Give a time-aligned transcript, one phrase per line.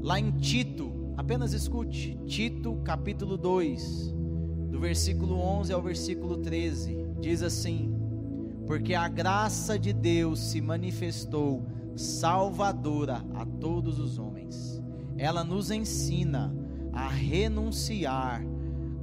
[0.00, 4.14] lá em Tito, apenas escute, Tito capítulo 2,
[4.70, 7.94] do versículo 11 ao versículo 13, diz assim:
[8.66, 11.66] Porque a graça de Deus se manifestou
[11.96, 14.80] salvadora a todos os homens.
[15.16, 16.54] Ela nos ensina
[16.92, 18.42] a renunciar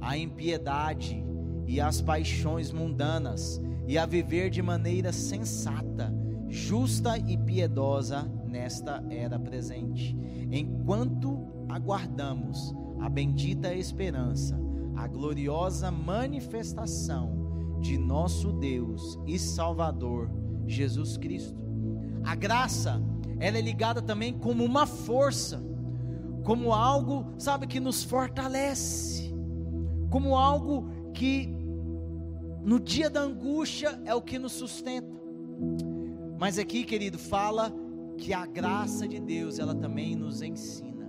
[0.00, 1.22] à impiedade
[1.66, 6.12] e às paixões mundanas e a viver de maneira sensata,
[6.48, 10.16] justa e piedosa nesta era presente,
[10.50, 14.58] enquanto aguardamos a bendita esperança,
[14.96, 20.30] a gloriosa manifestação de nosso Deus e Salvador
[20.66, 21.60] Jesus Cristo.
[22.24, 22.98] A graça,
[23.38, 25.62] ela é ligada também como uma força,
[26.42, 29.34] como algo, sabe, que nos fortalece,
[30.10, 31.54] como algo que
[32.62, 35.14] no dia da angústia é o que nos sustenta.
[36.38, 37.70] Mas aqui, querido, fala
[38.16, 41.06] que a graça de Deus, ela também nos ensina.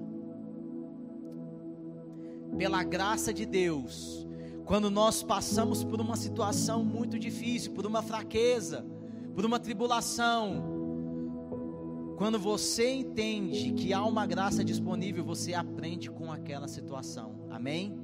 [2.57, 4.27] Pela graça de Deus,
[4.65, 8.85] quando nós passamos por uma situação muito difícil, por uma fraqueza,
[9.33, 10.77] por uma tribulação,
[12.17, 17.45] quando você entende que há uma graça disponível, você aprende com aquela situação.
[17.49, 17.95] Amém?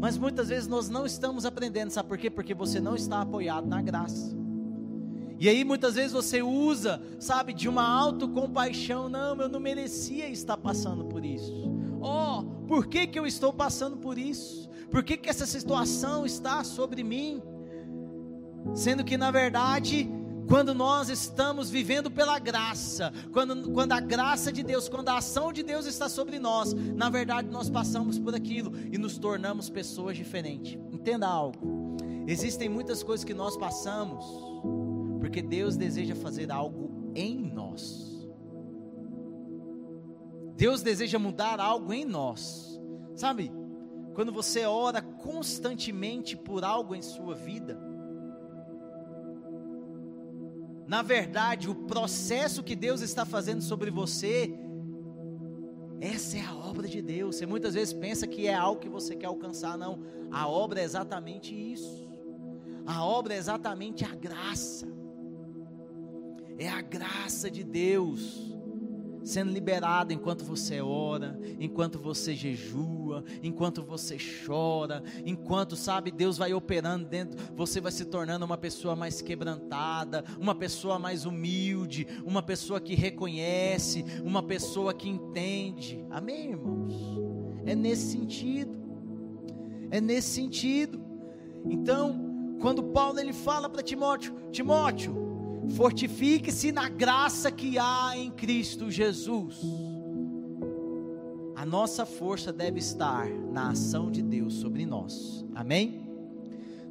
[0.00, 2.28] Mas muitas vezes nós não estamos aprendendo, sabe por quê?
[2.28, 4.39] Porque você não está apoiado na graça.
[5.40, 10.58] E aí muitas vezes você usa, sabe, de uma autocompaixão, não, eu não merecia estar
[10.58, 11.50] passando por isso.
[11.98, 14.68] Oh, por que que eu estou passando por isso?
[14.90, 17.42] Por que que essa situação está sobre mim?
[18.74, 20.06] Sendo que na verdade,
[20.46, 25.54] quando nós estamos vivendo pela graça, quando, quando a graça de Deus, quando a ação
[25.54, 30.18] de Deus está sobre nós, na verdade nós passamos por aquilo e nos tornamos pessoas
[30.18, 30.78] diferentes.
[30.92, 34.50] Entenda algo: existem muitas coisas que nós passamos
[35.20, 38.28] porque Deus deseja fazer algo em nós.
[40.56, 42.80] Deus deseja mudar algo em nós.
[43.14, 43.52] Sabe?
[44.14, 47.78] Quando você ora constantemente por algo em sua vida,
[50.86, 54.52] na verdade, o processo que Deus está fazendo sobre você,
[56.00, 57.36] essa é a obra de Deus.
[57.36, 60.00] Você muitas vezes pensa que é algo que você quer alcançar, não.
[60.32, 62.08] A obra é exatamente isso.
[62.86, 64.99] A obra é exatamente a graça
[66.60, 68.50] é a graça de Deus
[69.22, 74.16] sendo liberada enquanto você ora, enquanto você jejua, enquanto você
[74.46, 80.22] chora, enquanto sabe Deus vai operando dentro, você vai se tornando uma pessoa mais quebrantada,
[80.38, 86.04] uma pessoa mais humilde, uma pessoa que reconhece, uma pessoa que entende.
[86.10, 86.94] Amém, irmãos?
[87.64, 88.78] É nesse sentido.
[89.90, 91.02] É nesse sentido.
[91.68, 95.29] Então, quando Paulo ele fala para Timóteo, Timóteo,
[95.68, 99.60] Fortifique-se na graça que há em Cristo Jesus.
[101.54, 105.44] A nossa força deve estar na ação de Deus sobre nós.
[105.54, 106.08] Amém?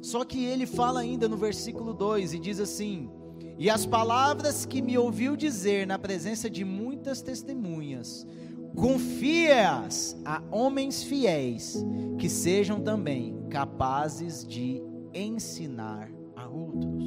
[0.00, 3.10] Só que ele fala ainda no versículo 2 e diz assim:
[3.58, 8.26] E as palavras que me ouviu dizer na presença de muitas testemunhas,
[8.74, 11.84] confia-as a homens fiéis,
[12.18, 14.80] que sejam também capazes de
[15.12, 16.99] ensinar a outros.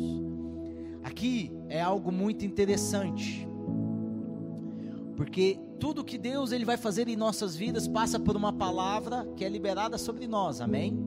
[1.23, 3.47] Aqui é algo muito interessante.
[5.15, 9.45] Porque tudo que Deus ele vai fazer em nossas vidas passa por uma palavra que
[9.45, 10.59] é liberada sobre nós.
[10.59, 10.99] Amém?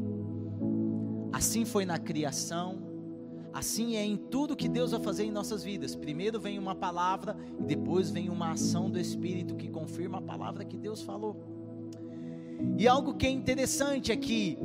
[1.35, 2.79] Assim foi na criação,
[3.53, 5.95] assim é em tudo que Deus vai fazer em nossas vidas.
[5.95, 10.65] Primeiro vem uma palavra e depois vem uma ação do Espírito que confirma a palavra
[10.65, 11.37] que Deus falou.
[12.79, 14.57] E algo que é interessante é que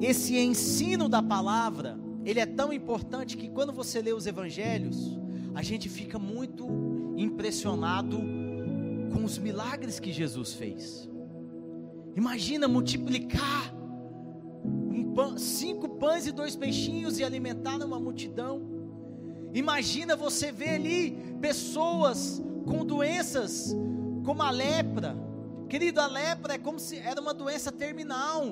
[0.00, 5.18] esse ensino da palavra ele é tão importante que quando você lê os evangelhos,
[5.54, 6.66] a gente fica muito
[7.16, 8.18] impressionado
[9.12, 11.08] com os milagres que Jesus fez.
[12.16, 13.74] Imagina multiplicar
[14.64, 18.62] um pão, cinco pães e dois peixinhos e alimentar uma multidão.
[19.52, 23.74] Imagina você ver ali pessoas com doenças
[24.24, 25.16] como a lepra.
[25.68, 28.44] Querido, a lepra é como se era uma doença terminal.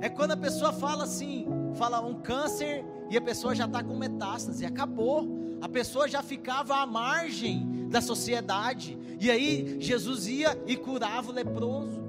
[0.00, 3.94] É quando a pessoa fala assim, fala um câncer e a pessoa já está com
[3.94, 5.28] metástase, acabou.
[5.60, 8.98] A pessoa já ficava à margem da sociedade.
[9.20, 12.00] E aí Jesus ia e curava o leproso.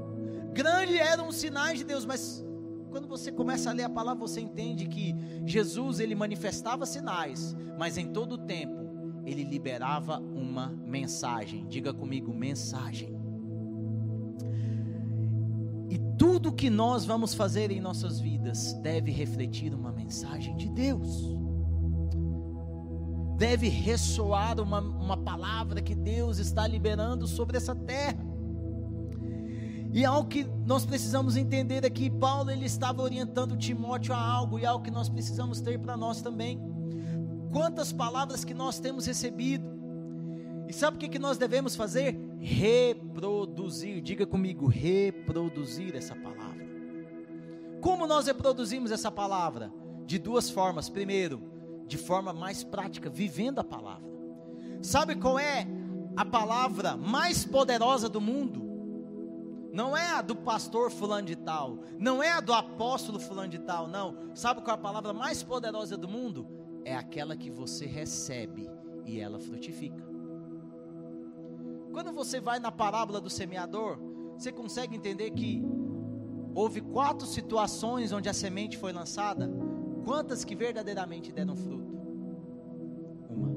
[0.54, 2.42] Grande eram os sinais de Deus, mas
[2.90, 5.14] quando você começa a ler a palavra, você entende que
[5.46, 11.68] Jesus ele manifestava sinais, mas em todo o tempo ele liberava uma mensagem.
[11.68, 13.14] Diga comigo, mensagem.
[15.90, 16.00] E
[16.54, 21.38] que nós vamos fazer em nossas vidas deve refletir uma mensagem de Deus.
[23.38, 28.34] Deve ressoar uma, uma palavra que Deus está liberando sobre essa terra.
[29.94, 34.66] E algo que nós precisamos entender aqui, Paulo ele estava orientando Timóteo a algo e
[34.66, 36.60] algo que nós precisamos ter para nós também.
[37.52, 39.72] Quantas palavras que nós temos recebido.
[40.68, 42.18] E sabe o que, que nós devemos fazer?
[42.40, 44.02] Reproduzir.
[44.02, 46.43] Diga comigo, reproduzir essa palavra.
[47.84, 49.70] Como nós reproduzimos essa palavra?
[50.06, 50.88] De duas formas.
[50.88, 51.44] Primeiro,
[51.86, 54.10] de forma mais prática, vivendo a palavra.
[54.82, 55.68] Sabe qual é
[56.16, 58.64] a palavra mais poderosa do mundo?
[59.74, 63.60] Não é a do pastor fulano de tal, não é a do apóstolo fulano de
[63.60, 64.34] tal, não.
[64.34, 66.48] Sabe qual é a palavra mais poderosa do mundo?
[66.86, 68.70] É aquela que você recebe
[69.06, 70.08] e ela frutifica.
[71.92, 74.00] Quando você vai na parábola do semeador,
[74.38, 75.62] você consegue entender que
[76.56, 79.50] houve quatro situações onde a semente foi lançada,
[80.04, 81.98] quantas que verdadeiramente deram fruto?
[83.30, 83.50] Uma.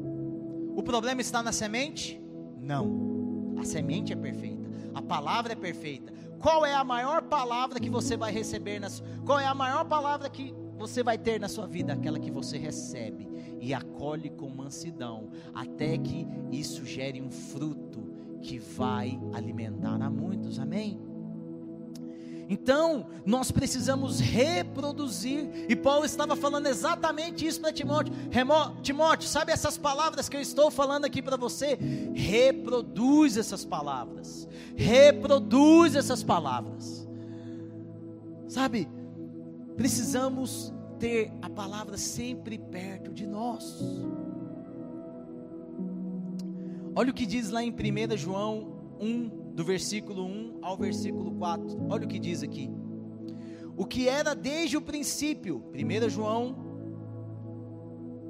[0.74, 2.20] O problema está na semente?
[2.60, 3.54] Não.
[3.58, 4.68] A semente é perfeita.
[4.94, 6.12] A palavra é perfeita.
[6.38, 8.78] Qual é a maior palavra que você vai receber?
[8.78, 8.88] Na,
[9.24, 11.92] qual é a maior palavra que você vai ter na sua vida?
[11.92, 13.28] Aquela que você recebe
[13.60, 20.58] e acolhe com mansidão, até que isso gere um fruto que vai alimentar a muitos.
[20.58, 21.00] Amém?
[22.48, 28.14] Então, nós precisamos reproduzir, e Paulo estava falando exatamente isso para Timóteo.
[28.30, 31.76] Remo, Timóteo, sabe essas palavras que eu estou falando aqui para você?
[32.14, 37.06] Reproduz essas palavras, reproduz essas palavras,
[38.48, 38.88] sabe?
[39.76, 43.82] Precisamos ter a palavra sempre perto de nós.
[46.94, 51.86] Olha o que diz lá em 1 João 1, do versículo 1 ao versículo 4.
[51.88, 52.70] Olha o que diz aqui.
[53.74, 56.54] O que era desde o princípio, 1 João,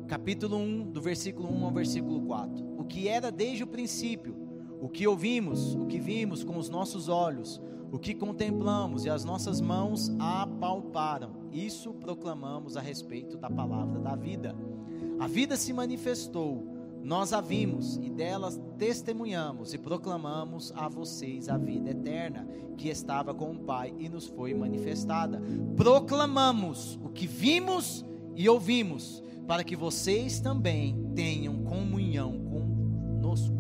[0.07, 2.65] capítulo 1, do versículo 1 ao versículo 4.
[2.79, 4.37] O que era desde o princípio,
[4.81, 9.25] o que ouvimos, o que vimos com os nossos olhos, o que contemplamos e as
[9.25, 14.55] nossas mãos apalparam, isso proclamamos a respeito da palavra da vida.
[15.19, 16.76] A vida se manifestou
[17.07, 22.45] nós a vimos e delas testemunhamos e proclamamos a vocês a vida eterna
[22.77, 25.41] que estava com o Pai e nos foi manifestada.
[25.77, 28.05] Proclamamos o que vimos
[28.35, 33.55] e ouvimos, para que vocês também tenham comunhão conosco.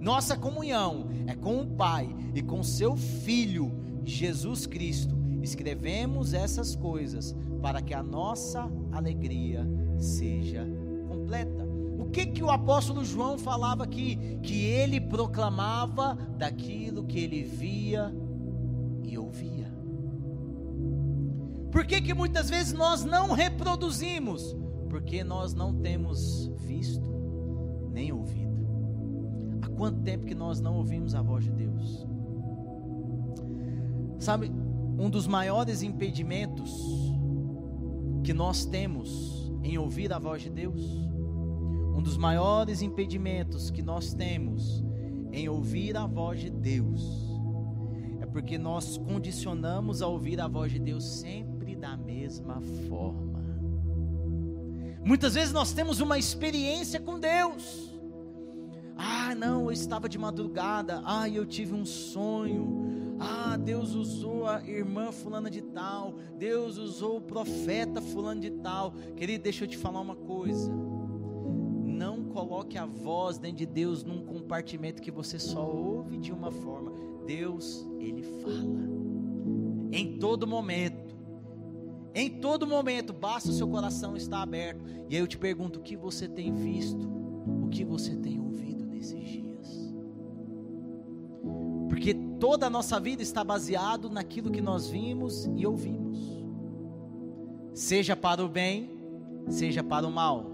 [0.00, 3.72] Nossa comunhão é com o Pai e com seu Filho
[4.04, 5.16] Jesus Cristo.
[5.42, 9.66] Escrevemos essas coisas para que a nossa alegria
[9.98, 10.64] seja
[11.08, 11.71] completa
[12.12, 14.38] que que o apóstolo João falava aqui?
[14.42, 18.14] Que ele proclamava daquilo que ele via
[19.02, 19.72] e ouvia.
[21.70, 24.54] Por que que muitas vezes nós não reproduzimos?
[24.90, 27.10] Porque nós não temos visto
[27.90, 28.52] nem ouvido.
[29.62, 32.06] Há quanto tempo que nós não ouvimos a voz de Deus?
[34.18, 34.52] Sabe,
[34.98, 36.70] um dos maiores impedimentos
[38.22, 41.10] que nós temos em ouvir a voz de Deus
[41.94, 44.82] um dos maiores impedimentos que nós temos
[45.30, 47.30] em ouvir a voz de Deus
[48.20, 53.42] é porque nós condicionamos a ouvir a voz de Deus sempre da mesma forma.
[55.04, 57.92] Muitas vezes nós temos uma experiência com Deus.
[58.96, 61.02] Ah, não, eu estava de madrugada.
[61.04, 63.16] Ah, eu tive um sonho.
[63.18, 66.14] Ah, Deus usou a irmã fulana de tal.
[66.38, 68.92] Deus usou o profeta fulano de tal.
[69.16, 70.72] Querido, deixa eu te falar uma coisa
[72.72, 76.92] coloque a voz dentro de Deus num compartimento que você só ouve de uma forma.
[77.26, 78.88] Deus, Ele fala.
[79.92, 81.12] Em todo momento.
[82.14, 84.84] Em todo momento, basta o seu coração estar aberto.
[85.08, 87.08] E aí eu te pergunto: o que você tem visto?
[87.62, 89.94] O que você tem ouvido nesses dias?
[91.88, 96.18] Porque toda a nossa vida está baseado naquilo que nós vimos e ouvimos.
[97.74, 98.90] Seja para o bem,
[99.48, 100.52] seja para o mal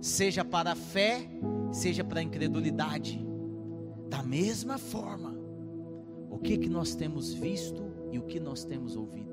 [0.00, 1.28] seja para a fé,
[1.70, 3.24] seja para a incredulidade.
[4.08, 5.34] Da mesma forma,
[6.30, 9.28] o que que nós temos visto e o que nós temos ouvido?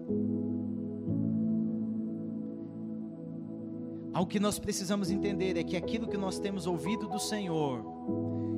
[4.14, 7.84] Algo que nós precisamos entender é que aquilo que nós temos ouvido do Senhor,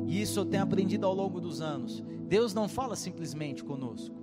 [0.06, 4.16] e isso eu tenho aprendido ao longo dos anos, Deus não fala simplesmente conosco.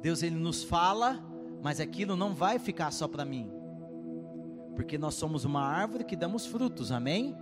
[0.00, 1.22] Deus ele nos fala,
[1.62, 3.60] mas aquilo não vai ficar só para mim
[4.80, 7.36] porque nós somos uma árvore que damos frutos, amém?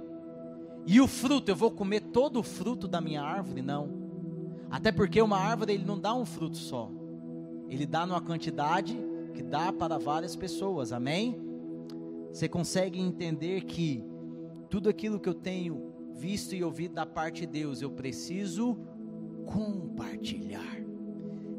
[0.90, 3.60] E o fruto, eu vou comer todo o fruto da minha árvore?
[3.60, 3.90] Não.
[4.70, 6.90] Até porque uma árvore ele não dá um fruto só.
[7.68, 8.98] Ele dá numa quantidade
[9.34, 11.38] que dá para várias pessoas, amém?
[12.32, 14.02] Você consegue entender que
[14.70, 18.78] tudo aquilo que eu tenho visto e ouvido da parte de Deus, eu preciso
[19.44, 20.80] compartilhar,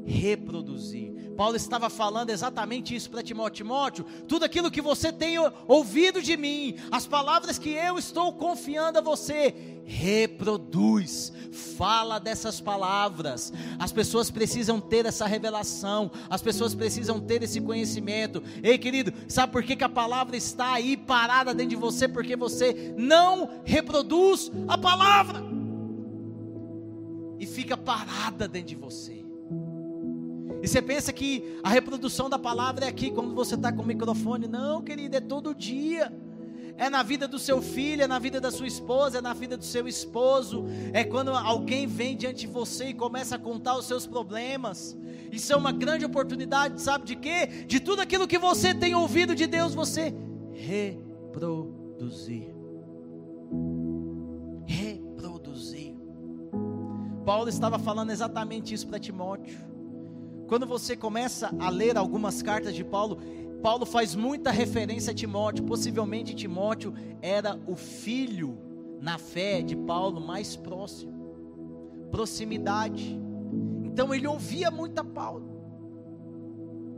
[0.09, 1.13] reproduzir.
[1.37, 3.63] Paulo estava falando exatamente isso para Timóteo.
[3.63, 5.37] Timóteo, tudo aquilo que você tem
[5.67, 9.53] ouvido de mim, as palavras que eu estou confiando a você,
[9.85, 11.31] reproduz,
[11.77, 13.53] fala dessas palavras.
[13.77, 18.43] As pessoas precisam ter essa revelação, as pessoas precisam ter esse conhecimento.
[18.61, 22.07] Ei, querido, sabe por que, que a palavra está aí parada dentro de você?
[22.07, 25.41] Porque você não reproduz a palavra
[27.39, 29.18] e fica parada dentro de você.
[30.61, 33.85] E você pensa que a reprodução da palavra é aqui, quando você está com o
[33.85, 34.47] microfone.
[34.47, 36.11] Não, querido, é todo dia.
[36.77, 39.57] É na vida do seu filho, é na vida da sua esposa, é na vida
[39.57, 40.65] do seu esposo.
[40.93, 44.97] É quando alguém vem diante de você e começa a contar os seus problemas.
[45.29, 47.47] Isso é uma grande oportunidade, sabe de quê?
[47.67, 50.13] De tudo aquilo que você tem ouvido de Deus, você
[50.53, 52.47] reproduzir.
[54.65, 55.95] Reproduzir.
[57.25, 59.69] Paulo estava falando exatamente isso para Timóteo.
[60.49, 63.19] Quando você começa a ler algumas cartas de Paulo,
[63.61, 65.63] Paulo faz muita referência a Timóteo.
[65.63, 66.91] Possivelmente Timóteo
[67.21, 68.57] era o filho
[68.99, 71.13] na fé de Paulo mais próximo.
[72.09, 73.15] Proximidade.
[73.83, 75.47] Então ele ouvia muito a Paulo.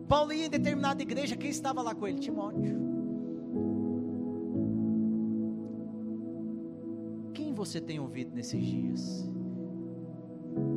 [0.07, 2.19] Paulo ia em determinada igreja, quem estava lá com ele?
[2.19, 2.79] Timóteo.
[7.33, 9.29] Quem você tem ouvido nesses dias?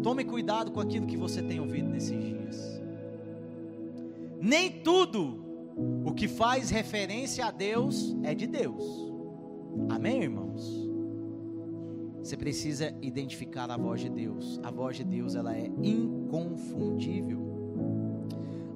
[0.03, 2.81] Tome cuidado com aquilo que você tem ouvido nesses dias.
[4.41, 5.43] Nem tudo
[6.05, 8.85] o que faz referência a Deus é de Deus.
[9.89, 10.85] Amém, irmãos?
[12.23, 14.61] Você precisa identificar a voz de Deus.
[14.63, 17.43] A voz de Deus, ela é inconfundível.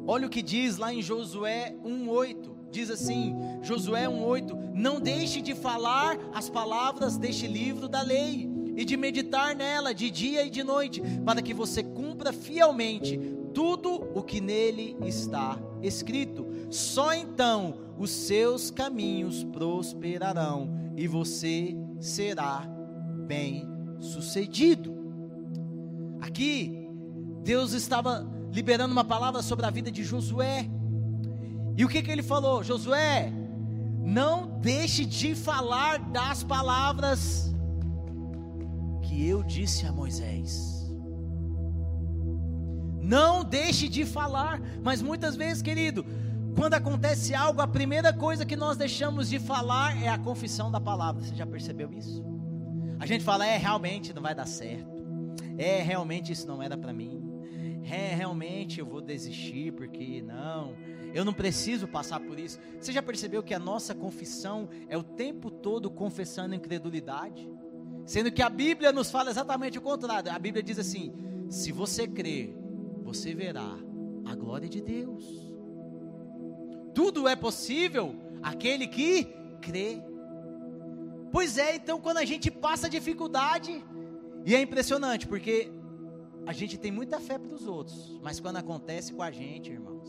[0.07, 2.57] Olha o que diz lá em Josué 1:8.
[2.71, 8.85] Diz assim, Josué 1:8: Não deixe de falar as palavras deste livro da lei e
[8.85, 13.19] de meditar nela de dia e de noite, para que você cumpra fielmente
[13.53, 16.47] tudo o que nele está escrito.
[16.71, 22.63] Só então os seus caminhos prosperarão e você será
[23.27, 24.97] bem-sucedido.
[26.21, 26.89] Aqui,
[27.43, 30.71] Deus estava liberando uma palavra sobre a vida de Josué.
[31.77, 32.63] E o que, que ele falou?
[32.63, 33.33] Josué,
[34.05, 37.49] não deixe de falar das palavras
[39.09, 40.87] que eu disse a Moisés.
[43.01, 46.05] Não deixe de falar, mas muitas vezes, querido,
[46.55, 50.79] quando acontece algo, a primeira coisa que nós deixamos de falar é a confissão da
[50.79, 51.23] palavra.
[51.23, 52.23] Você já percebeu isso?
[53.01, 55.03] A gente fala, é, realmente não vai dar certo.
[55.57, 57.23] É, realmente isso não era para mim.
[57.85, 60.77] É, realmente eu vou desistir porque não,
[61.15, 62.61] eu não preciso passar por isso.
[62.79, 67.49] Você já percebeu que a nossa confissão é o tempo todo confessando incredulidade?
[68.09, 70.33] Sendo que a Bíblia nos fala exatamente o contrário.
[70.33, 71.13] A Bíblia diz assim:
[71.51, 72.57] se você crer,
[73.03, 73.77] você verá
[74.25, 75.25] a glória de Deus.
[76.95, 79.25] Tudo é possível aquele que
[79.61, 80.03] crê.
[81.31, 83.85] Pois é, então quando a gente passa dificuldade,
[84.47, 85.71] e é impressionante, porque
[86.47, 90.09] a gente tem muita fé para os outros, mas quando acontece com a gente, irmãos,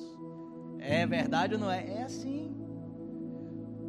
[0.79, 1.85] é verdade ou não é?
[1.85, 2.58] É assim.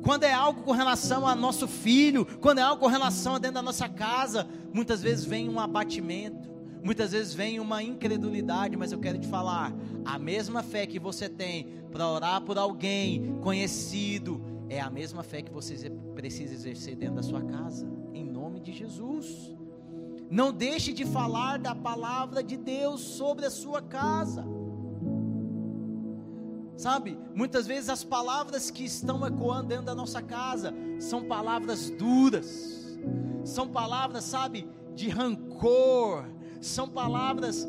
[0.02, 3.56] Quando é algo com relação a nosso filho, quando é algo com relação a dentro
[3.56, 6.50] da nossa casa, muitas vezes vem um abatimento,
[6.82, 9.72] muitas vezes vem uma incredulidade, mas eu quero te falar,
[10.04, 15.42] a mesma fé que você tem para orar por alguém conhecido, é a mesma fé
[15.42, 19.54] que você precisa exercer dentro da sua casa, em nome de Jesus.
[20.30, 24.46] Não deixe de falar da palavra de Deus sobre a sua casa.
[26.80, 32.98] Sabe, muitas vezes as palavras que estão ecoando dentro da nossa casa são palavras duras,
[33.44, 36.24] são palavras, sabe, de rancor,
[36.58, 37.68] são palavras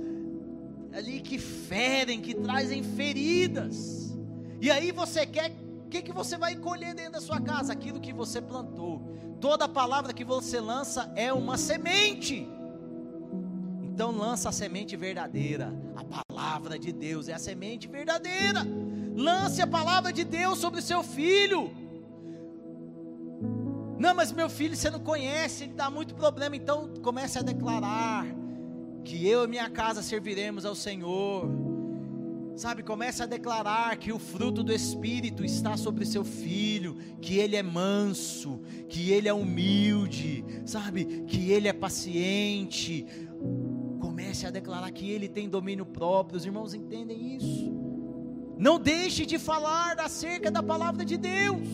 [0.93, 4.17] ali que ferem, que trazem feridas.
[4.61, 5.51] E aí você quer,
[5.85, 7.73] o que, que você vai colher dentro da sua casa?
[7.73, 9.01] Aquilo que você plantou.
[9.41, 12.47] Toda palavra que você lança é uma semente.
[13.83, 15.77] Então lança a semente verdadeira.
[15.97, 18.65] A palavra de Deus é a semente verdadeira.
[19.15, 21.71] Lance a palavra de Deus sobre o seu filho.
[23.99, 26.55] Não, mas meu filho você não conhece, ele dá muito problema.
[26.55, 28.25] Então comece a declarar
[29.03, 31.47] que eu e minha casa serviremos ao Senhor.
[32.55, 37.55] Sabe, comece a declarar que o fruto do Espírito está sobre seu filho, que ele
[37.55, 43.05] é manso, que ele é humilde, sabe, que ele é paciente.
[43.99, 46.37] Comece a declarar que ele tem domínio próprio.
[46.37, 47.70] Os irmãos entendem isso?
[48.61, 51.67] Não deixe de falar acerca da palavra de Deus.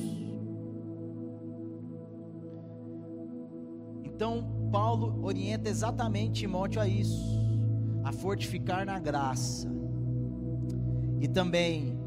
[4.06, 7.42] Então, Paulo orienta exatamente Timóteo a isso,
[8.06, 9.70] a fortificar na graça,
[11.20, 12.00] e também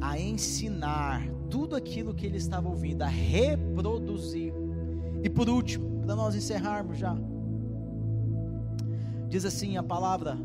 [0.00, 4.54] a ensinar tudo aquilo que ele estava ouvindo, a reproduzir.
[5.22, 7.14] E por último, para nós encerrarmos já,
[9.28, 10.38] diz assim a palavra,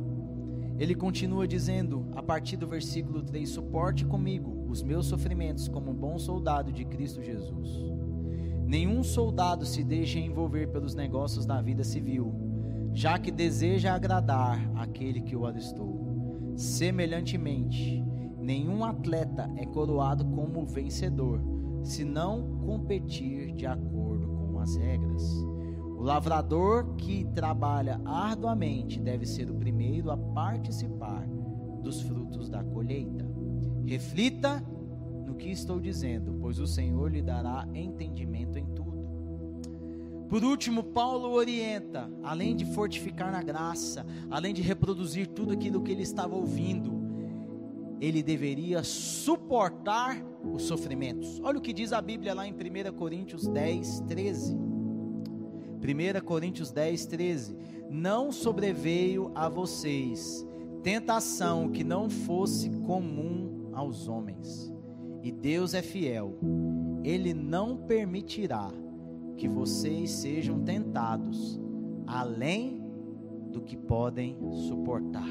[0.79, 5.95] ele continua dizendo, a partir do versículo 3: Suporte comigo os meus sofrimentos como um
[5.95, 7.93] bom soldado de Cristo Jesus.
[8.65, 12.33] Nenhum soldado se deixa envolver pelos negócios da vida civil,
[12.91, 16.53] já que deseja agradar aquele que o alistou.
[16.55, 18.03] Semelhantemente,
[18.39, 21.39] nenhum atleta é coroado como vencedor,
[21.83, 25.52] se não competir de acordo com as regras.
[26.03, 31.25] O lavrador que trabalha arduamente deve ser o primeiro a participar
[31.81, 33.25] dos frutos da colheita.
[33.85, 34.61] Reflita
[35.25, 40.27] no que estou dizendo, pois o Senhor lhe dará entendimento em tudo.
[40.27, 45.93] Por último, Paulo orienta, além de fortificar na graça, além de reproduzir tudo aquilo que
[45.93, 47.01] ele estava ouvindo,
[48.01, 51.39] ele deveria suportar os sofrimentos.
[51.41, 54.72] Olha o que diz a Bíblia lá em 1 Coríntios 10, 13.
[55.83, 57.57] 1 Coríntios 10, 13:
[57.89, 60.47] Não sobreveio a vocês
[60.81, 64.73] tentação que não fosse comum aos homens,
[65.21, 66.37] e Deus é fiel,
[67.03, 68.71] Ele não permitirá
[69.37, 71.59] que vocês sejam tentados
[72.07, 72.81] além
[73.51, 74.37] do que podem
[74.67, 75.29] suportar.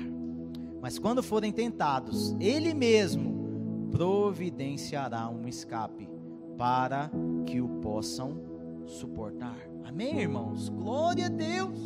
[0.81, 6.09] Mas quando forem tentados, Ele mesmo providenciará um escape
[6.57, 7.11] para
[7.47, 8.41] que o possam
[8.87, 9.72] suportar.
[9.93, 10.71] Amém, irmãos?
[10.71, 11.79] Glória a Deus.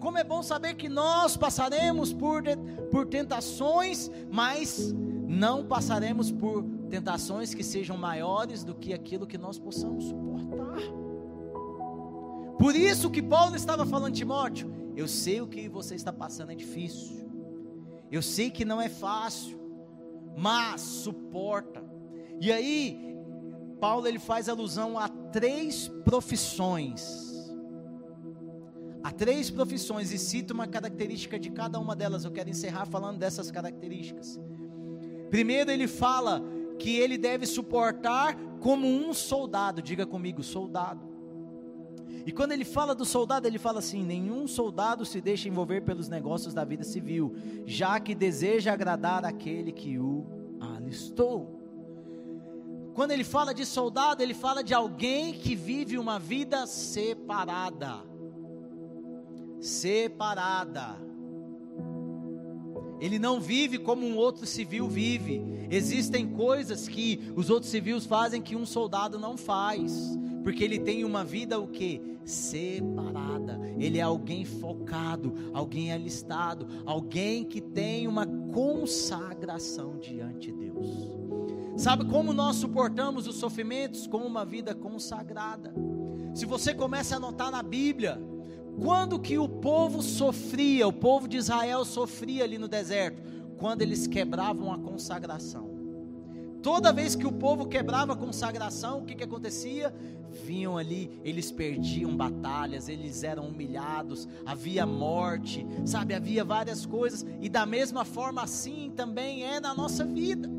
[0.00, 2.42] Como é bom saber que nós passaremos por,
[2.90, 4.92] por tentações, mas
[5.28, 10.78] não passaremos por tentações que sejam maiores do que aquilo que nós possamos suportar.
[12.58, 16.56] Por isso que Paulo estava falando, Timóteo, eu sei o que você está passando é
[16.56, 17.30] difícil.
[18.10, 19.56] Eu sei que não é fácil,
[20.36, 21.84] mas suporta.
[22.40, 23.07] E aí,
[23.80, 27.28] Paulo ele faz alusão a três profissões.
[29.02, 32.24] Há três profissões e cita uma característica de cada uma delas.
[32.24, 34.38] Eu quero encerrar falando dessas características.
[35.30, 36.42] Primeiro, ele fala
[36.78, 39.80] que ele deve suportar como um soldado.
[39.80, 41.06] Diga comigo, soldado.
[42.26, 46.08] E quando ele fala do soldado, ele fala assim: nenhum soldado se deixa envolver pelos
[46.08, 50.26] negócios da vida civil, já que deseja agradar aquele que o
[50.60, 51.57] alistou.
[52.98, 58.02] Quando ele fala de soldado, ele fala de alguém que vive uma vida separada.
[59.60, 60.96] Separada.
[63.00, 65.40] Ele não vive como um outro civil vive.
[65.70, 71.04] Existem coisas que os outros civis fazem que um soldado não faz, porque ele tem
[71.04, 72.18] uma vida o que?
[72.24, 73.60] Separada.
[73.78, 81.17] Ele é alguém focado, alguém alistado, alguém que tem uma consagração diante de Deus.
[81.78, 84.04] Sabe como nós suportamos os sofrimentos?
[84.04, 85.72] Com uma vida consagrada.
[86.34, 88.20] Se você começa a anotar na Bíblia,
[88.82, 93.22] quando que o povo sofria, o povo de Israel sofria ali no deserto?
[93.58, 95.70] Quando eles quebravam a consagração.
[96.64, 99.94] Toda vez que o povo quebrava a consagração, o que, que acontecia?
[100.44, 106.12] Vinham ali, eles perdiam batalhas, eles eram humilhados, havia morte, sabe?
[106.12, 110.57] Havia várias coisas, e da mesma forma assim também é na nossa vida.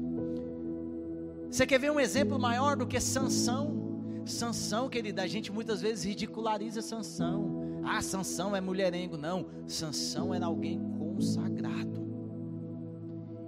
[1.50, 4.22] Você quer ver um exemplo maior do que Sansão?
[4.24, 7.82] Sansão, querida, a gente muitas vezes ridiculariza Sansão.
[7.84, 9.18] Ah, Sansão é mulherengo.
[9.18, 12.08] Não, Sansão era alguém consagrado.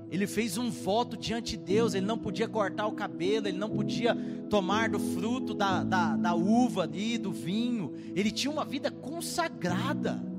[0.10, 3.70] Ele fez um voto diante de Deus, ele não podia cortar o cabelo, ele não
[3.70, 4.14] podia
[4.50, 7.94] tomar do fruto da, da, da uva ali, do vinho.
[8.16, 10.31] Ele tinha uma vida consagrada.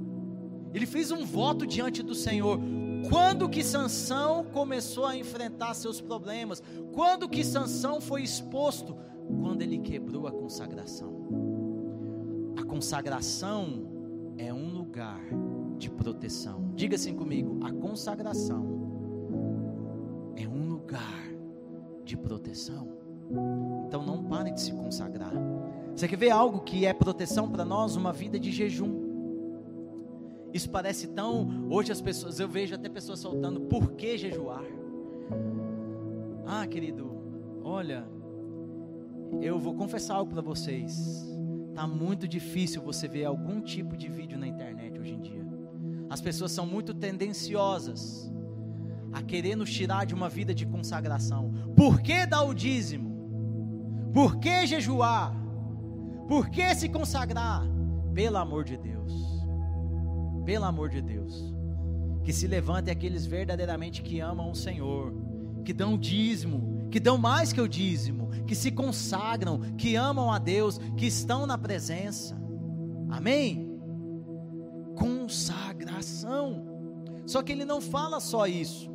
[0.74, 2.58] Ele fez um voto diante do Senhor.
[3.08, 6.62] Quando que Sansão começou a enfrentar seus problemas?
[6.92, 8.96] Quando que Sansão foi exposto?
[9.40, 11.12] Quando ele quebrou a consagração.
[12.56, 13.90] A consagração
[14.38, 15.20] é um lugar
[15.78, 16.70] de proteção.
[16.74, 18.82] Diga assim comigo: a consagração
[20.36, 21.32] é um lugar
[22.04, 22.88] de proteção.
[23.86, 25.32] Então não pare de se consagrar.
[25.94, 27.96] Você quer ver algo que é proteção para nós?
[27.96, 29.01] Uma vida de jejum.
[30.52, 31.66] Isso parece tão.
[31.70, 34.64] Hoje as pessoas, eu vejo até pessoas soltando, por que jejuar?
[36.46, 37.10] Ah, querido,
[37.64, 38.04] olha,
[39.40, 41.26] eu vou confessar algo para vocês.
[41.74, 45.46] Tá muito difícil você ver algum tipo de vídeo na internet hoje em dia.
[46.10, 48.30] As pessoas são muito tendenciosas
[49.12, 51.50] a querer nos tirar de uma vida de consagração.
[51.74, 54.10] Por que dar o dízimo?
[54.12, 55.34] Por que jejuar?
[56.28, 57.62] Por que se consagrar?
[58.12, 59.31] Pelo amor de Deus.
[60.44, 61.52] Pelo amor de Deus.
[62.24, 65.12] Que se levantem aqueles verdadeiramente que amam o Senhor,
[65.64, 70.38] que dão dízimo, que dão mais que o dízimo, que se consagram, que amam a
[70.38, 72.40] Deus, que estão na presença.
[73.08, 73.78] Amém?
[74.96, 76.66] Consagração.
[77.26, 78.90] Só que ele não fala só isso.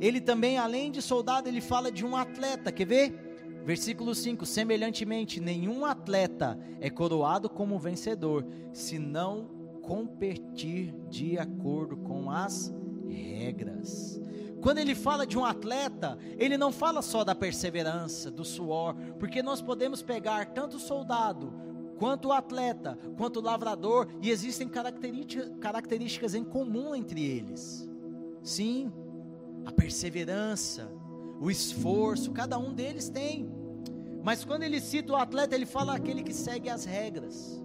[0.00, 2.72] Ele também, além de soldado, ele fala de um atleta.
[2.72, 3.62] Quer ver?
[3.64, 12.30] Versículo 5: Semelhantemente, nenhum atleta é coroado como vencedor, se não competir de acordo com
[12.30, 12.72] as
[13.08, 14.20] regras.
[14.60, 19.42] Quando ele fala de um atleta, ele não fala só da perseverança, do suor, porque
[19.42, 21.52] nós podemos pegar tanto o soldado,
[21.98, 27.88] quanto o atleta, quanto o lavrador, e existem características, em comum entre eles.
[28.42, 28.92] Sim,
[29.64, 30.90] a perseverança,
[31.40, 33.50] o esforço, cada um deles tem.
[34.22, 37.59] Mas quando ele cita o atleta, ele fala aquele que segue as regras.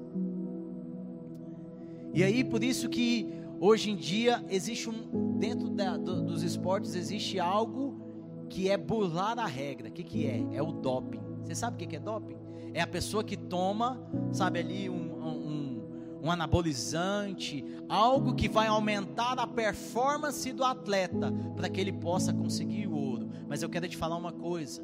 [2.16, 6.96] E aí, por isso que hoje em dia existe um dentro da, do, dos esportes
[6.96, 9.90] existe algo que é burlar a regra.
[9.90, 10.42] O que, que é?
[10.54, 11.20] É o doping.
[11.44, 12.38] Você sabe o que, que é doping?
[12.74, 14.02] É a pessoa que toma,
[14.32, 15.84] sabe ali um, um,
[16.24, 22.88] um anabolizante, algo que vai aumentar a performance do atleta para que ele possa conseguir
[22.88, 23.30] o ouro.
[23.46, 24.82] Mas eu quero te falar uma coisa.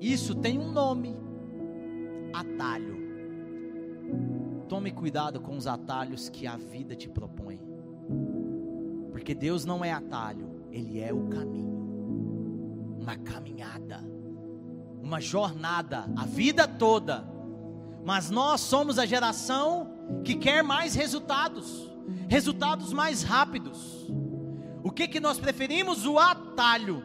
[0.00, 1.16] Isso tem um nome:
[2.32, 2.99] atalho.
[4.70, 7.60] Tome cuidado com os atalhos que a vida te propõe.
[9.10, 12.96] Porque Deus não é atalho, Ele é o caminho.
[13.00, 14.00] Uma caminhada,
[15.02, 17.28] uma jornada, a vida toda.
[18.04, 19.90] Mas nós somos a geração
[20.24, 21.90] que quer mais resultados,
[22.28, 24.08] resultados mais rápidos.
[24.84, 26.06] O que que nós preferimos?
[26.06, 27.02] O atalho.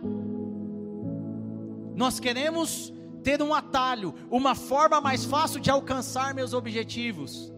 [1.95, 7.54] Nós queremos ter um atalho, uma forma mais fácil de alcançar meus objetivos.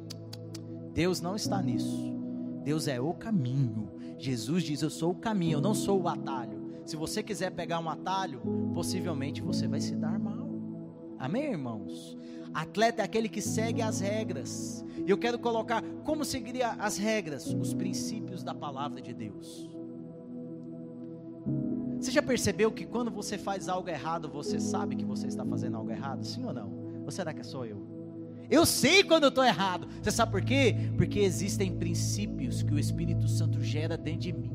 [0.97, 2.12] Deus não está nisso.
[2.63, 3.91] Deus é o caminho.
[4.17, 6.81] Jesus diz: Eu sou o caminho, eu não sou o atalho.
[6.86, 8.41] Se você quiser pegar um atalho,
[8.73, 10.49] possivelmente você vai se dar mal.
[11.19, 12.17] Amém, irmãos?
[12.51, 14.83] Atleta é aquele que segue as regras.
[15.05, 19.69] E eu quero colocar como seguiria as regras, os princípios da palavra de Deus.
[21.99, 25.77] Você já percebeu que quando você faz algo errado, você sabe que você está fazendo
[25.77, 26.25] algo errado?
[26.25, 27.03] Sim ou não?
[27.05, 27.87] Ou será que é só eu?
[28.49, 29.88] Eu sei quando eu estou errado.
[30.01, 30.75] Você sabe por quê?
[30.95, 34.51] Porque existem princípios que o Espírito Santo gera dentro de mim.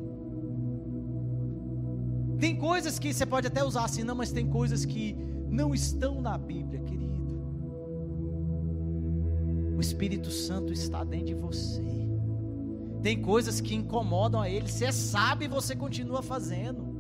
[2.39, 5.17] Tem coisas que você pode até usar assim, não, mas tem coisas que
[5.49, 7.13] não estão na Bíblia, querido.
[9.77, 11.83] O Espírito Santo está dentro de você.
[13.03, 16.92] Tem coisas que incomodam a Ele, você sabe e você continua fazendo.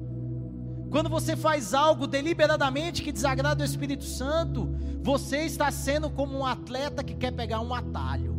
[0.92, 6.44] Quando você faz algo deliberadamente que desagrada o Espírito Santo, você está sendo como um
[6.44, 8.34] atleta que quer pegar um atalho.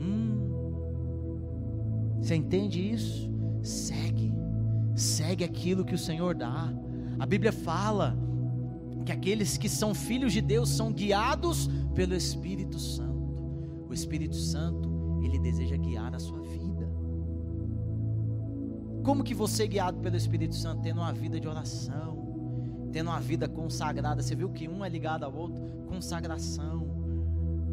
[0.00, 0.48] Hum.
[2.18, 3.30] Você entende isso?
[3.62, 4.32] Segue,
[4.96, 6.72] segue aquilo que o Senhor dá.
[7.18, 8.16] A Bíblia fala
[9.04, 13.12] que aqueles que são filhos de Deus são guiados pelo Espírito Santo.
[13.86, 16.61] O Espírito Santo, ele deseja guiar a sua vida.
[19.02, 23.48] Como que você, guiado pelo Espírito Santo, tendo uma vida de oração, tendo uma vida
[23.48, 25.64] consagrada, você viu que um é ligado ao outro?
[25.88, 26.86] Consagração,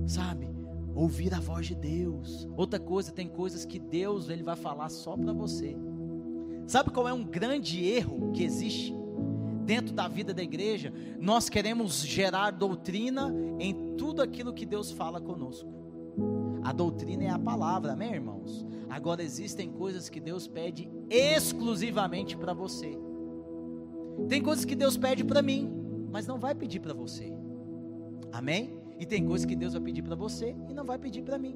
[0.08, 0.50] sabe?
[0.96, 2.48] Ouvir a voz de Deus.
[2.58, 5.78] Outra coisa, tem coisas que Deus ele vai falar só para você.
[6.66, 8.96] Sabe qual é um grande erro que existe
[9.66, 10.92] dentro da vida da igreja?
[11.20, 15.70] Nós queremos gerar doutrina em tudo aquilo que Deus fala conosco.
[16.64, 18.66] A doutrina é a palavra, amém, irmãos?
[18.90, 22.98] Agora existem coisas que Deus pede exclusivamente para você.
[24.28, 25.72] Tem coisas que Deus pede para mim,
[26.12, 27.32] mas não vai pedir para você.
[28.32, 28.78] Amém?
[29.00, 31.56] E tem coisas que Deus vai pedir para você e não vai pedir para mim.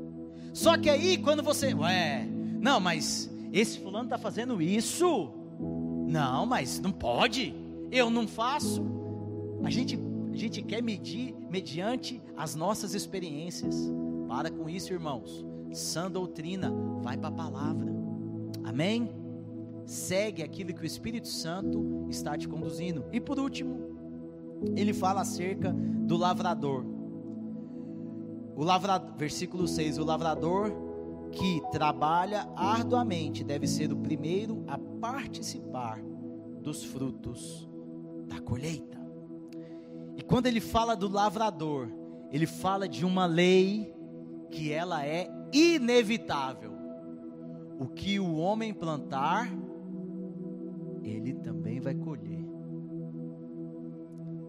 [0.53, 2.25] Só que aí quando você, ué,
[2.61, 5.31] não, mas esse fulano está fazendo isso?
[6.07, 7.53] Não, mas não pode.
[7.91, 8.85] Eu não faço.
[9.63, 9.99] A gente,
[10.31, 13.75] a gente quer medir mediante as nossas experiências.
[14.27, 15.45] Para com isso, irmãos.
[15.73, 17.91] Sã doutrina, vai para a palavra.
[18.63, 19.09] Amém?
[19.85, 23.03] Segue aquilo que o Espírito Santo está te conduzindo.
[23.11, 23.97] E por último,
[24.75, 26.85] ele fala acerca do lavrador.
[28.55, 30.71] O lavrador, versículo 6, o lavrador
[31.31, 35.99] que trabalha arduamente deve ser o primeiro a participar
[36.61, 37.67] dos frutos
[38.27, 39.01] da colheita.
[40.15, 41.89] E quando ele fala do lavrador,
[42.31, 43.93] ele fala de uma lei
[44.51, 46.73] que ela é inevitável.
[47.79, 49.49] O que o homem plantar,
[51.03, 52.43] ele também vai colher.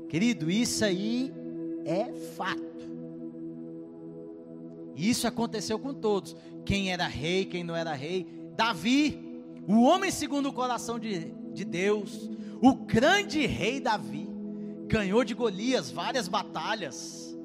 [0.08, 1.32] Querido, isso aí
[1.84, 2.62] é fato.
[4.96, 6.36] Isso aconteceu com todos.
[6.64, 8.26] Quem era rei, quem não era rei.
[8.56, 12.30] Davi, o homem segundo o coração de, de Deus,
[12.62, 14.28] o grande rei Davi,
[14.86, 17.36] ganhou de Golias várias batalhas,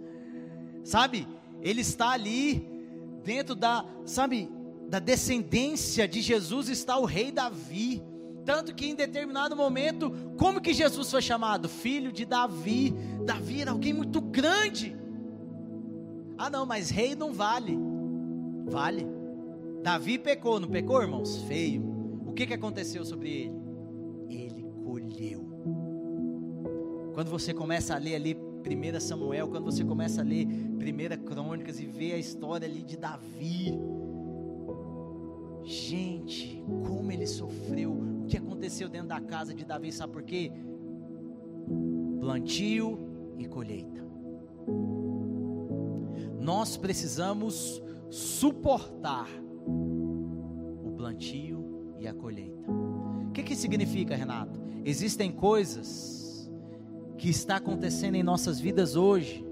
[0.83, 1.27] sabe?
[1.61, 2.78] Ele está ali
[3.23, 4.49] dentro da, sabe,
[4.87, 8.03] da descendência de Jesus está o rei Davi.
[8.45, 11.69] Tanto que em determinado momento, como que Jesus foi chamado?
[11.69, 12.95] Filho de Davi.
[13.25, 14.97] Davi era alguém muito grande.
[16.37, 17.77] Ah, não, mas rei não vale.
[18.65, 19.05] Vale.
[19.83, 21.37] Davi pecou, não pecou, irmãos?
[21.43, 21.83] Feio.
[22.25, 23.59] O que, que aconteceu sobre ele?
[24.29, 25.47] Ele colheu.
[27.13, 31.79] Quando você começa a ler ali 1 Samuel, quando você começa a ler 1 Crônicas
[31.79, 33.73] e ver a história ali de Davi,
[35.63, 40.51] gente, como ele sofreu, o que aconteceu dentro da casa de Davi, sabe por quê?
[42.19, 42.99] Plantio
[43.37, 43.99] e colheita.
[46.39, 49.27] Nós precisamos suportar
[49.65, 52.71] o plantio e a colheita.
[53.27, 54.59] O que, que significa, Renato?
[54.83, 56.28] Existem coisas
[57.19, 59.45] que está acontecendo em nossas vidas hoje,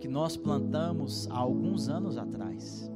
[0.00, 2.90] que nós plantamos há alguns anos atrás.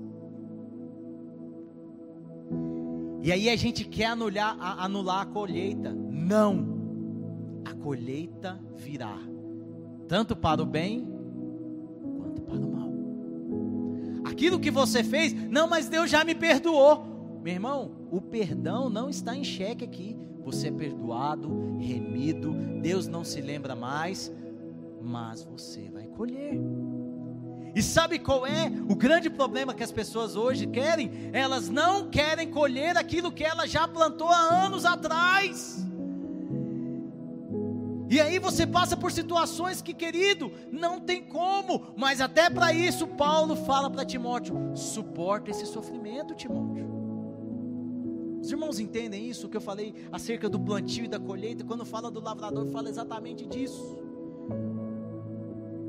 [3.22, 5.92] E aí a gente quer anular, anular a colheita.
[5.92, 6.82] Não.
[7.64, 9.16] A colheita virá,
[10.08, 11.08] tanto para o bem
[12.18, 12.92] quanto para o mal.
[14.24, 17.40] Aquilo que você fez, não, mas Deus já me perdoou.
[17.40, 23.24] Meu irmão, o perdão não está em xeque aqui você é perdoado, remido, Deus não
[23.24, 24.32] se lembra mais,
[25.00, 26.58] mas você vai colher.
[27.74, 31.30] E sabe qual é o grande problema que as pessoas hoje querem?
[31.32, 35.86] Elas não querem colher aquilo que ela já plantou há anos atrás.
[38.10, 43.06] E aí você passa por situações que, querido, não tem como, mas até para isso
[43.06, 46.91] Paulo fala para Timóteo: suporta esse sofrimento, Timóteo.
[48.42, 51.62] Os irmãos entendem isso que eu falei acerca do plantio e da colheita?
[51.62, 53.96] Quando fala do lavrador, fala exatamente disso.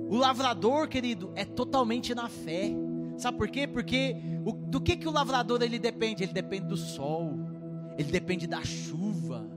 [0.07, 2.71] O lavrador, querido, é totalmente na fé.
[3.17, 3.65] Sabe por quê?
[3.65, 6.21] Porque o, do que, que o lavrador ele depende?
[6.21, 7.39] Ele depende do sol,
[7.97, 9.49] ele depende da chuva,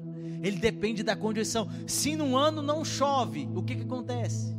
[0.43, 1.69] ele depende da condição.
[1.87, 4.57] Se num ano não chove, o que, que acontece?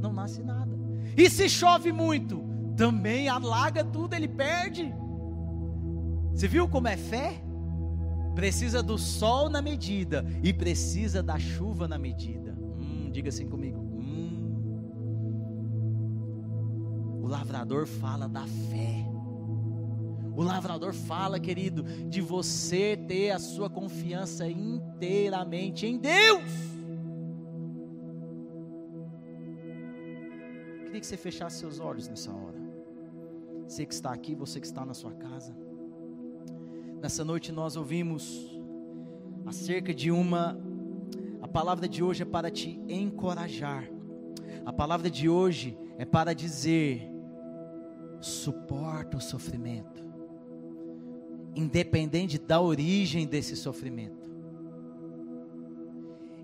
[0.00, 0.78] Não nasce nada.
[1.16, 2.44] E se chove muito,
[2.76, 4.94] também alaga tudo, ele perde.
[6.32, 7.41] Você viu como é fé?
[8.34, 12.56] Precisa do sol na medida e precisa da chuva na medida.
[12.58, 13.78] Hum, diga assim comigo.
[13.80, 14.42] Hum.
[17.22, 19.06] O lavrador fala da fé.
[20.34, 26.50] O lavrador fala, querido, de você ter a sua confiança inteiramente em Deus.
[30.86, 32.60] Queria que você fechasse seus olhos nessa hora.
[33.66, 35.54] Você que está aqui, você que está na sua casa.
[37.02, 38.56] Nessa noite nós ouvimos
[39.44, 40.56] acerca de uma.
[41.42, 43.90] A palavra de hoje é para te encorajar.
[44.64, 47.10] A palavra de hoje é para dizer:
[48.20, 50.00] suporta o sofrimento,
[51.56, 54.30] independente da origem desse sofrimento,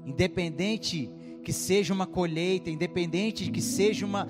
[0.04, 1.08] independente
[1.44, 4.26] que seja uma colheita, independente que seja uma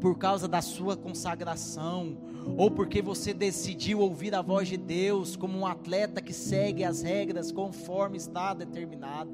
[0.00, 2.16] por causa da sua consagração,
[2.56, 7.02] ou porque você decidiu ouvir a voz de Deus como um atleta que segue as
[7.02, 9.30] regras conforme está determinado.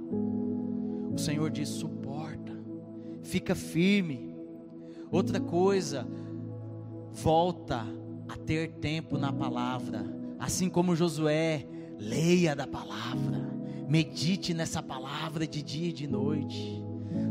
[1.13, 2.53] O Senhor diz: suporta,
[3.23, 4.35] fica firme.
[5.11, 6.07] Outra coisa,
[7.13, 7.87] volta
[8.29, 10.05] a ter tempo na palavra,
[10.39, 11.67] assim como Josué,
[11.99, 13.55] leia da palavra,
[13.89, 16.83] medite nessa palavra de dia e de noite.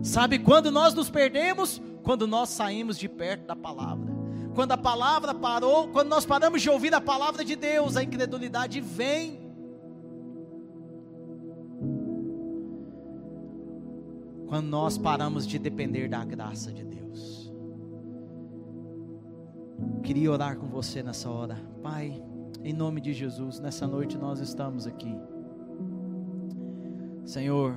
[0.01, 1.81] Sabe quando nós nos perdemos?
[2.03, 4.12] Quando nós saímos de perto da palavra.
[4.53, 8.79] Quando a palavra parou, quando nós paramos de ouvir a palavra de Deus, a incredulidade
[8.79, 9.41] vem.
[14.47, 17.51] Quando nós paramos de depender da graça de Deus.
[20.03, 21.57] Queria orar com você nessa hora.
[21.81, 22.21] Pai,
[22.63, 25.17] em nome de Jesus, nessa noite nós estamos aqui.
[27.25, 27.75] Senhor,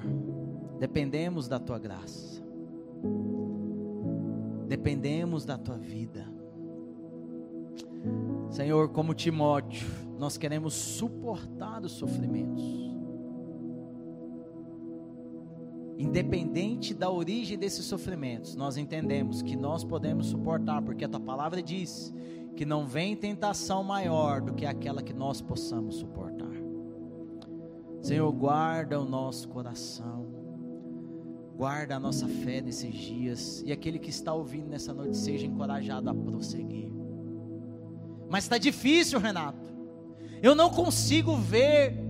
[0.79, 2.45] dependemos da tua graça.
[4.69, 6.36] Dependemos da tua vida.
[8.57, 9.87] Senhor, como Timóteo,
[10.19, 12.65] nós queremos suportar os sofrimentos.
[15.99, 21.63] Independente da origem desses sofrimentos, nós entendemos que nós podemos suportar, porque a tua palavra
[21.63, 22.15] diz
[22.57, 26.57] que não vem tentação maior do que aquela que nós possamos suportar.
[28.01, 30.29] Senhor, guarda o nosso coração,
[31.55, 36.09] guarda a nossa fé nesses dias, e aquele que está ouvindo nessa noite seja encorajado
[36.09, 36.96] a prosseguir.
[38.29, 39.67] Mas está difícil, Renato.
[40.43, 42.07] Eu não consigo ver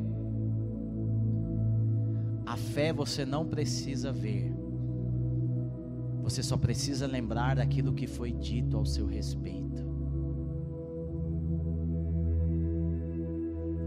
[2.77, 4.53] fé você não precisa ver.
[6.23, 9.83] Você só precisa lembrar daquilo que foi dito ao seu respeito.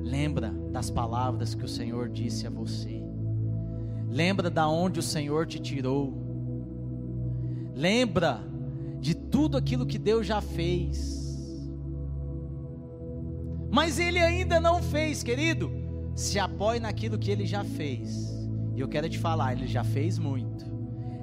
[0.01, 2.99] Lembra das palavras que o Senhor disse a você.
[4.09, 6.11] Lembra da onde o Senhor te tirou.
[7.75, 8.41] Lembra
[8.99, 11.28] de tudo aquilo que Deus já fez.
[13.71, 15.71] Mas ele ainda não fez, querido.
[16.15, 18.29] Se apoie naquilo que ele já fez.
[18.75, 20.65] E eu quero te falar, ele já fez muito.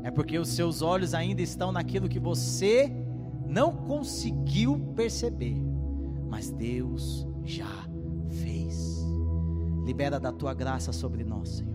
[0.02, 2.92] É porque os seus olhos ainda estão naquilo que você
[3.44, 5.56] não conseguiu perceber.
[6.28, 7.86] Mas Deus já
[8.28, 9.04] fez.
[9.84, 11.74] Libera da tua graça sobre nós, Senhor.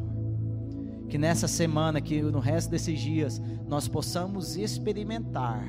[1.09, 5.67] Que nessa semana, que no resto desses dias, nós possamos experimentar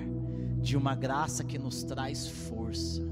[0.61, 3.03] de uma graça que nos traz força.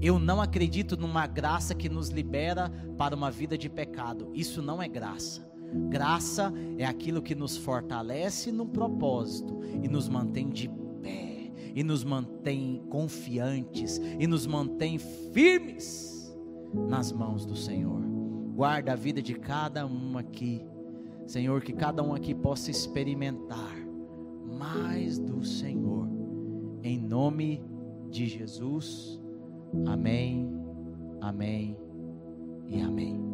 [0.00, 4.30] Eu não acredito numa graça que nos libera para uma vida de pecado.
[4.34, 5.46] Isso não é graça.
[5.88, 10.68] Graça é aquilo que nos fortalece num propósito e nos mantém de
[11.02, 16.34] pé, e nos mantém confiantes, e nos mantém firmes
[16.88, 18.00] nas mãos do Senhor.
[18.54, 20.64] Guarda a vida de cada um aqui,
[21.26, 23.76] Senhor, que cada um aqui possa experimentar
[24.46, 26.08] mais do Senhor,
[26.82, 27.62] em nome
[28.08, 29.20] de Jesus.
[29.84, 30.48] Amém,
[31.20, 31.76] amém
[32.68, 33.25] e amém.